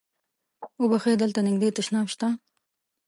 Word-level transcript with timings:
اوبښئ! 0.79 1.13
دلته 1.21 1.39
نږدې 1.47 1.69
تشناب 1.77 2.07
شته؟ 2.13 2.27